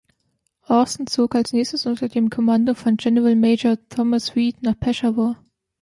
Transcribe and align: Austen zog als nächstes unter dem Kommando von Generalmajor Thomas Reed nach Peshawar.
Austen 0.67 1.05
zog 1.05 1.35
als 1.35 1.53
nächstes 1.53 1.85
unter 1.85 2.09
dem 2.09 2.31
Kommando 2.31 2.73
von 2.73 2.97
Generalmajor 2.97 3.77
Thomas 3.89 4.35
Reed 4.35 4.63
nach 4.63 4.79
Peshawar. 4.79 5.37